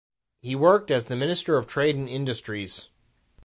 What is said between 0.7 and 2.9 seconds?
as the Minister of Trade and Industries.